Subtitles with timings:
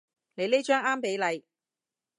[0.33, 1.45] 你呢張啱比例